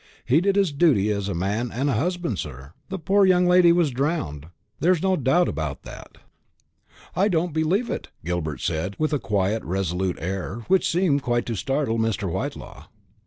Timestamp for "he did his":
0.25-0.71